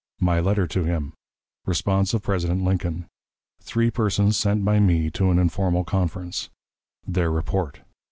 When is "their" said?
7.05-7.29